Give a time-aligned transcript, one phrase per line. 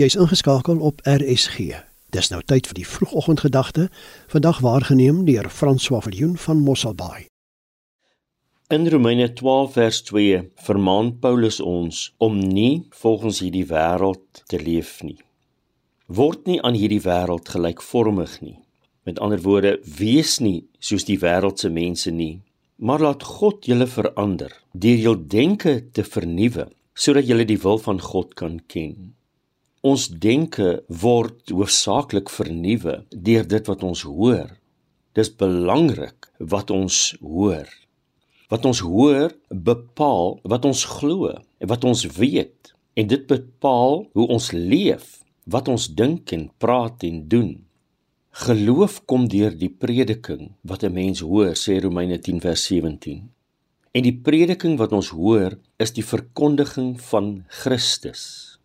[0.00, 1.74] Jy's ingeskakel op RSG.
[2.08, 3.90] Dis nou tyd vir die vroegoggendgedagte,
[4.32, 7.26] vandag waargeneem deur François Viljoen van Mosselbaai.
[8.72, 15.02] In Romeine 12 vers 2 vermaan Paulus ons om nie volgens hierdie wêreld te leef
[15.04, 15.18] nie.
[16.08, 18.56] Word nie aan hierdie wêreld gelykvormig nie.
[19.04, 22.40] Met ander woorde, wees nie soos die wêreldse mense nie,
[22.80, 28.00] maar laat God julle verander deur jul denke te vernuwe sodat julle die wil van
[28.00, 29.12] God kan ken.
[29.80, 34.50] Ons denke word hoofsaaklik vernuwe deur dit wat ons hoor.
[35.16, 37.64] Dis belangrik wat ons hoor.
[38.52, 44.28] Wat ons hoor bepaal wat ons glo en wat ons weet en dit bepaal hoe
[44.28, 47.56] ons leef, wat ons dink en praat en doen.
[48.44, 53.30] Geloof kom deur die prediking wat 'n mens hoor, sê Romeine 10 vers 17.
[53.96, 58.59] En die prediking wat ons hoor, is die verkondiging van Christus.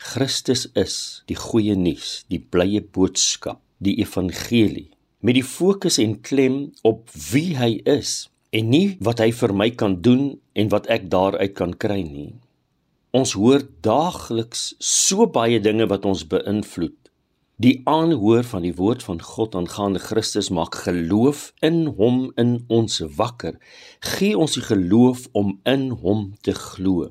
[0.00, 0.94] Christus is
[1.28, 4.88] die goeie nuus, die blye boodskap, die evangelie,
[5.20, 9.68] met die fokus en klem op wie hy is en nie wat hy vir my
[9.82, 12.32] kan doen en wat ek daaruit kan kry nie.
[13.12, 16.96] Ons hoor daagliks so baie dinge wat ons beïnvloed
[17.60, 23.02] Die aanhoor van die woord van God aangaande Christus maak geloof in hom in ons
[23.18, 23.58] wakker.
[24.00, 27.10] Gee ons die geloof om in hom te glo.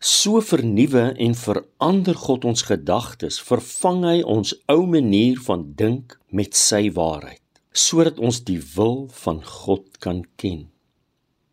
[0.00, 6.56] So vernuwe en verander God ons gedagtes, vervang hy ons ou manier van dink met
[6.56, 10.70] sy waarheid, sodat ons die wil van God kan ken.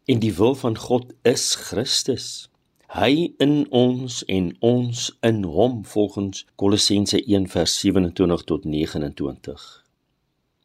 [0.08, 2.48] En die wil van God is Christus
[2.96, 9.84] hy in ons en ons in hom volgens Kolossense 1:27 tot 29.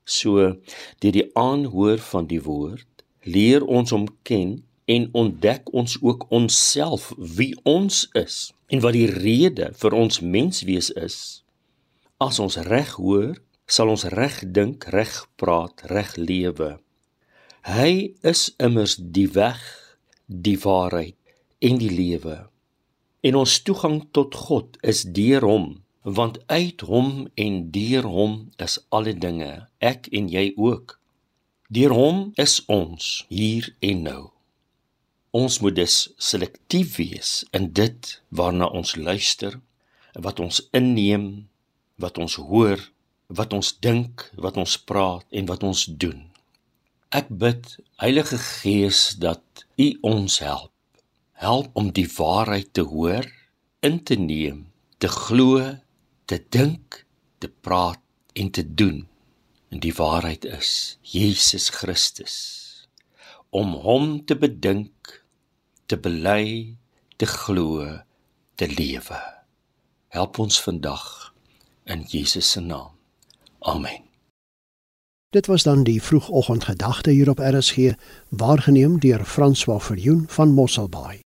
[0.05, 0.57] So
[0.99, 7.13] deur die aanhoor van die woord leer ons om ken en ontdek ons ook onsself
[7.17, 11.17] wie ons is en wat die rede vir ons menswees is.
[12.23, 16.77] As ons reg hoor, sal ons reg dink, reg praat, reg lewe.
[17.69, 19.61] Hy is immers die weg,
[20.27, 21.19] die waarheid
[21.63, 22.41] en die lewe.
[23.23, 25.67] En ons toegang tot God is deur hom,
[26.03, 30.99] want uit hom en deur hom is alle dinge, ek en jy ook.
[31.73, 34.23] Deur hom is ons hier en nou.
[35.33, 39.61] Ons moet dus selektief wees in dit waarna ons luister,
[40.13, 41.49] wat ons inneem,
[41.97, 42.81] wat ons hoor,
[43.33, 46.29] wat ons dink, wat ons praat en wat ons doen.
[47.13, 50.73] Ek bid, Heilige Gees, dat U ons help
[51.43, 53.27] help om die waarheid te hoor,
[53.83, 54.67] in te neem,
[55.03, 55.59] te glo,
[56.31, 57.03] te dink,
[57.43, 57.99] te praat
[58.39, 59.03] en te doen.
[59.75, 62.37] En die waarheid is Jesus Christus.
[63.51, 65.22] Om hom te bedink,
[65.93, 66.77] te bely,
[67.17, 67.85] te glo,
[68.55, 69.19] te lewe.
[70.09, 71.35] Help ons vandag
[71.85, 72.97] in Jesus se naam.
[73.59, 74.01] Amen.
[75.33, 77.93] Dit was dan die vroegoggendgedagte hier op RSG,
[78.29, 81.23] waargeneem deur François Verjoen van Mosselbaai.